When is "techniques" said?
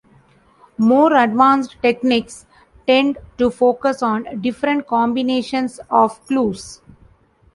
1.83-2.47